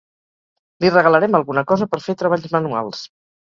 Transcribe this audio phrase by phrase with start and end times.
[0.85, 3.07] Li regalarem alguna cosa per fer treballs manuals.